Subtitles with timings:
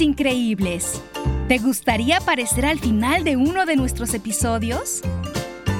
[0.00, 1.02] Increíbles.
[1.48, 5.00] ¿Te gustaría aparecer al final de uno de nuestros episodios?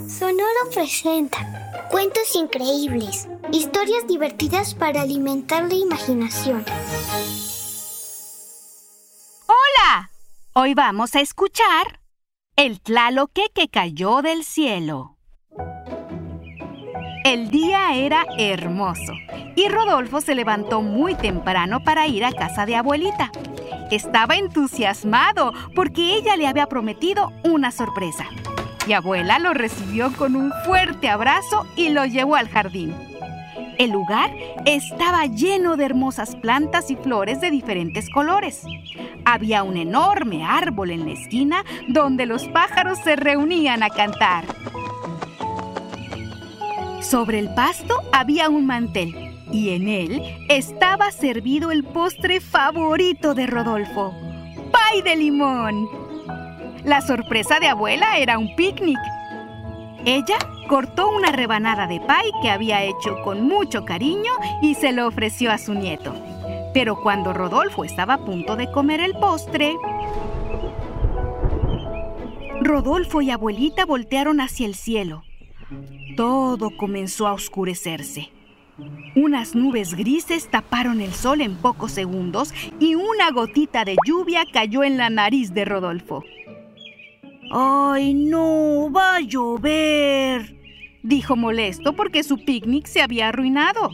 [0.07, 1.55] Sonoro presenta
[1.89, 6.65] Cuentos increíbles, historias divertidas para alimentar la imaginación.
[9.47, 10.09] ¡Hola!
[10.53, 12.01] Hoy vamos a escuchar
[12.55, 15.17] El Tlaloque que cayó del cielo.
[17.23, 19.13] El día era hermoso
[19.55, 23.31] y Rodolfo se levantó muy temprano para ir a casa de abuelita.
[23.91, 28.25] Estaba entusiasmado porque ella le había prometido una sorpresa.
[28.87, 33.14] Y abuela lo recibió con un fuerte abrazo y lo llevó al jardín.
[33.77, 34.31] El lugar
[34.65, 38.63] estaba lleno de hermosas plantas y flores de diferentes colores.
[39.25, 44.45] Había un enorme árbol en la esquina donde los pájaros se reunían a cantar.
[47.01, 49.13] Sobre el pasto había un mantel
[49.51, 54.13] y en él estaba servido el postre favorito de Rodolfo,
[54.71, 55.87] pay de limón.
[56.83, 58.97] La sorpresa de abuela era un picnic.
[60.05, 65.07] Ella cortó una rebanada de pay que había hecho con mucho cariño y se lo
[65.07, 66.13] ofreció a su nieto.
[66.75, 69.75] Pero cuando Rodolfo estaba a punto de comer el postre,
[72.61, 75.23] Rodolfo y abuelita voltearon hacia el cielo.
[76.15, 78.31] Todo comenzó a oscurecerse.
[79.15, 84.83] Unas nubes grises taparon el sol en pocos segundos y una gotita de lluvia cayó
[84.83, 86.23] en la nariz de Rodolfo.
[87.51, 88.89] ¡Ay, no!
[88.91, 90.55] ¡Va a llover!
[91.05, 93.91] dijo molesto porque su picnic se había arruinado.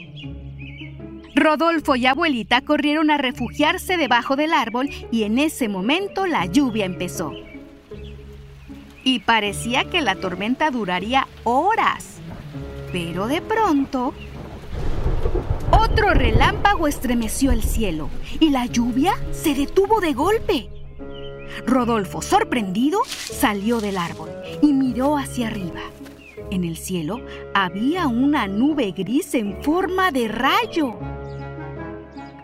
[1.35, 6.85] Rodolfo y abuelita corrieron a refugiarse debajo del árbol y en ese momento la lluvia
[6.85, 7.34] empezó.
[9.03, 12.19] Y parecía que la tormenta duraría horas.
[12.91, 14.13] Pero de pronto...
[15.72, 20.81] Otro relámpago estremeció el cielo y la lluvia se detuvo de golpe.
[21.66, 24.29] Rodolfo, sorprendido, salió del árbol
[24.62, 25.81] y miró hacia arriba.
[26.50, 27.22] En el cielo
[27.53, 30.95] había una nube gris en forma de rayo.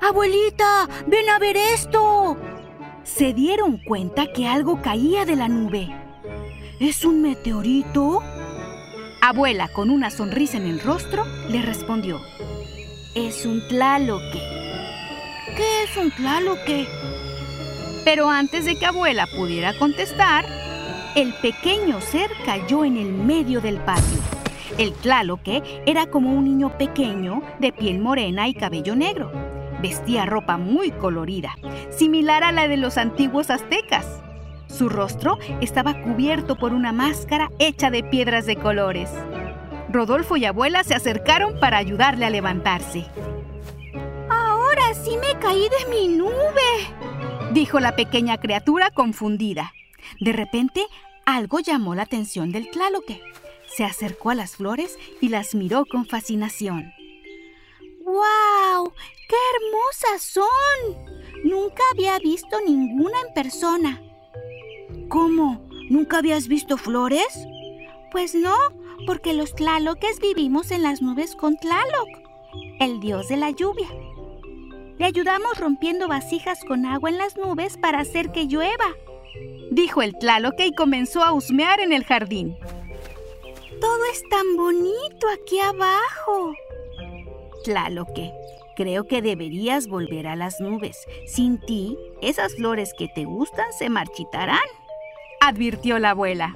[0.01, 2.37] Abuelita, ven a ver esto.
[3.03, 5.89] Se dieron cuenta que algo caía de la nube.
[6.79, 8.21] ¿Es un meteorito?
[9.21, 12.21] Abuela, con una sonrisa en el rostro, le respondió.
[13.15, 14.41] Es un tlaloque.
[15.55, 16.87] ¿Qué es un tlaloque?
[18.07, 20.45] Pero antes de que abuela pudiera contestar,
[21.13, 24.19] el pequeño ser cayó en el medio del patio.
[24.77, 29.29] El Tlaloque era como un niño pequeño de piel morena y cabello negro.
[29.81, 31.57] Vestía ropa muy colorida,
[31.89, 34.07] similar a la de los antiguos aztecas.
[34.67, 39.09] Su rostro estaba cubierto por una máscara hecha de piedras de colores.
[39.91, 43.05] Rodolfo y abuela se acercaron para ayudarle a levantarse.
[44.29, 46.96] Ahora sí me caí de mi nube,
[47.53, 49.73] dijo la pequeña criatura confundida.
[50.19, 50.85] De repente,
[51.25, 53.21] algo llamó la atención del Tlaloque.
[53.75, 56.93] Se acercó a las flores y las miró con fascinación.
[58.03, 58.93] ¡Wow!
[59.27, 61.17] ¡Qué hermosas son!
[61.43, 64.01] Nunca había visto ninguna en persona.
[65.09, 65.67] ¿Cómo?
[65.89, 67.47] ¿Nunca habías visto flores?
[68.11, 68.55] Pues no,
[69.05, 72.07] porque los Tlaloques vivimos en las nubes con Tlaloc,
[72.79, 73.87] el dios de la lluvia.
[74.97, 78.95] Le ayudamos rompiendo vasijas con agua en las nubes para hacer que llueva,
[79.69, 82.57] dijo el Tlaloque y comenzó a husmear en el jardín.
[83.79, 86.53] Todo es tan bonito aquí abajo.
[87.63, 88.31] Tlaloque,
[88.75, 90.97] creo que deberías volver a las nubes.
[91.27, 94.57] Sin ti, esas flores que te gustan se marchitarán,
[95.41, 96.55] advirtió la abuela.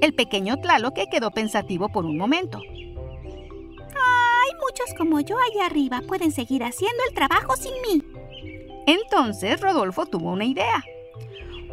[0.00, 2.60] El pequeño Tlaloque quedó pensativo por un momento
[4.60, 8.02] muchos como yo allá arriba pueden seguir haciendo el trabajo sin mí.
[8.86, 10.84] Entonces Rodolfo tuvo una idea.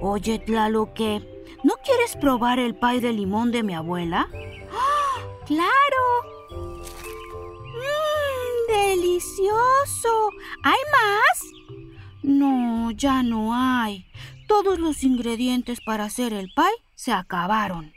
[0.02, 1.22] Oye, Tlaloque,
[1.64, 4.28] ¿no quieres probar el pay de limón de mi abuela?
[4.72, 5.22] ¡Ah!
[5.46, 5.72] ¡Claro!
[7.72, 8.74] ¡Mmm!
[8.74, 10.30] ¡Delicioso!
[10.64, 11.44] ¿Hay más?
[12.24, 14.06] No, ya no hay.
[14.48, 17.94] Todos los ingredientes para hacer el pay se acabaron.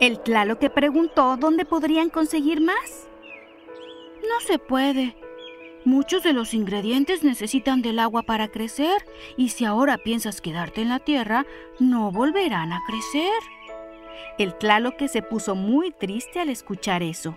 [0.00, 3.08] El Tlaloque preguntó dónde podrían conseguir más.
[4.22, 5.16] No se puede.
[5.84, 9.04] Muchos de los ingredientes necesitan del agua para crecer
[9.36, 11.44] y si ahora piensas quedarte en la tierra,
[11.80, 13.32] no volverán a crecer.
[14.38, 17.36] El Tlaloque se puso muy triste al escuchar eso.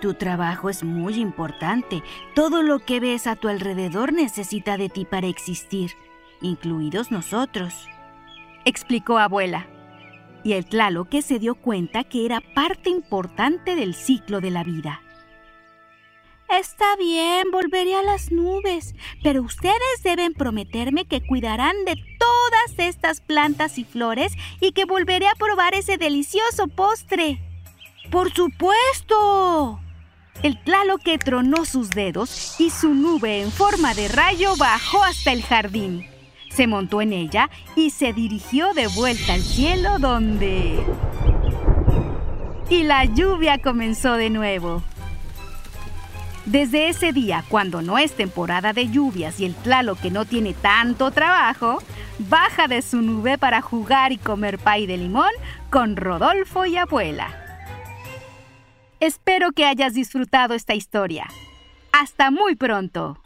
[0.00, 2.02] Tu trabajo es muy importante.
[2.34, 5.92] Todo lo que ves a tu alrededor necesita de ti para existir,
[6.40, 7.88] incluidos nosotros,
[8.64, 9.66] explicó abuela.
[10.44, 10.66] Y el
[11.10, 15.02] que se dio cuenta que era parte importante del ciclo de la vida.
[16.50, 23.20] Está bien, volveré a las nubes, pero ustedes deben prometerme que cuidarán de todas estas
[23.20, 27.38] plantas y flores y que volveré a probar ese delicioso postre.
[28.10, 29.78] ¡Por supuesto!
[30.42, 30.58] El
[31.04, 36.06] que tronó sus dedos y su nube en forma de rayo bajó hasta el jardín.
[36.50, 40.82] Se montó en ella y se dirigió de vuelta al cielo donde...
[42.70, 44.82] Y la lluvia comenzó de nuevo.
[46.48, 49.54] Desde ese día, cuando no es temporada de lluvias y el
[50.00, 51.82] que no tiene tanto trabajo,
[52.18, 55.28] baja de su nube para jugar y comer pay de limón
[55.68, 57.28] con Rodolfo y abuela.
[58.98, 61.26] Espero que hayas disfrutado esta historia.
[61.92, 63.18] Hasta muy pronto.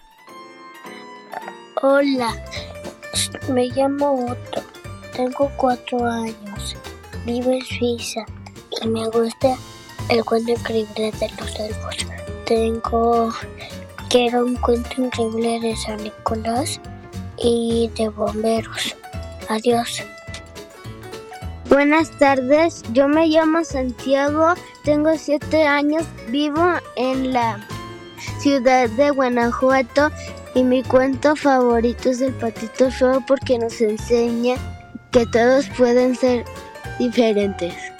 [1.80, 2.34] Hola,
[3.48, 4.64] me llamo Otto.
[5.14, 6.76] Tengo cuatro años.
[7.24, 8.24] Vivo en Suiza
[8.82, 9.56] y me gusta
[10.10, 12.06] el cuento increíble de los elfos
[12.52, 13.32] tengo
[14.10, 16.78] que era un cuento increíble de San Nicolás
[17.38, 18.94] y de bomberos.
[19.48, 20.02] Adiós.
[21.70, 24.52] Buenas tardes, yo me llamo Santiago,
[24.84, 26.62] tengo siete años, vivo
[26.96, 27.66] en la
[28.38, 30.10] ciudad de Guanajuato
[30.54, 34.56] y mi cuento favorito es el patito feo porque nos enseña
[35.10, 36.44] que todos pueden ser
[36.98, 37.91] diferentes.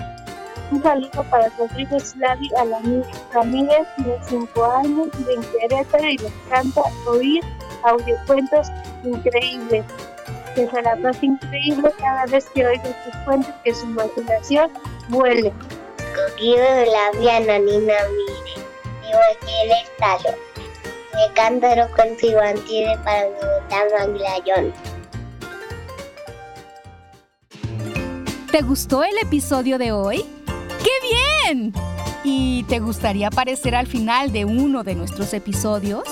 [0.72, 6.80] Un saludo para Rodrigo Slavi Alamir Ramírez, de 5 años, de interesa y le encanta
[7.06, 7.44] oír
[7.82, 8.68] audiocuentos
[9.04, 9.84] increíbles.
[10.54, 14.70] Que se la pasa increíble cada vez que oigo sus cuentos, que su imaginación
[15.10, 15.52] vuele.
[15.98, 18.66] Escogido de la Viana Nina Mire,
[19.02, 20.34] vivo aquí en el estado.
[21.14, 24.72] Me cántaro con su infantil para mi botán Anglayón.
[28.50, 30.41] ¿Te gustó el episodio de hoy?
[30.82, 31.72] ¡Qué bien!
[32.24, 36.04] ¿Y te gustaría aparecer al final de uno de nuestros episodios?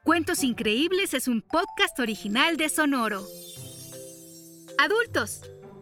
[0.03, 3.25] Cuentos Increíbles es un podcast original de Sonoro.
[4.79, 5.43] Adultos